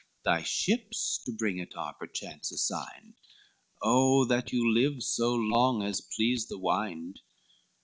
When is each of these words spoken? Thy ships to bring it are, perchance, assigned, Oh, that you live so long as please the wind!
Thy 0.25 0.41
ships 0.41 1.19
to 1.27 1.31
bring 1.31 1.59
it 1.59 1.75
are, 1.75 1.93
perchance, 1.93 2.51
assigned, 2.51 3.13
Oh, 3.83 4.25
that 4.25 4.51
you 4.51 4.67
live 4.73 5.03
so 5.03 5.35
long 5.35 5.83
as 5.83 6.01
please 6.01 6.47
the 6.47 6.57
wind! 6.57 7.19